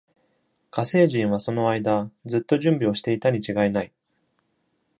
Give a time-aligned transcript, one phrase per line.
[0.71, 3.93] 火星人はその間ずっと準備をしていたに違いない。